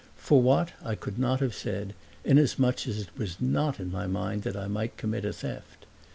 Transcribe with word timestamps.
For 0.17 0.41
what 0.41 0.71
I 0.83 0.95
could 0.95 1.19
not 1.19 1.41
have 1.41 1.53
said, 1.53 1.93
inasmuch 2.25 2.87
as 2.87 2.97
it 2.97 3.15
was 3.15 3.39
not 3.39 3.79
in 3.79 3.91
my 3.91 4.07
mind 4.07 4.41
that 4.41 4.57
I 4.57 4.65
might 4.65 4.97
commit 4.97 5.25
a 5.25 5.31
theft. 5.31 5.85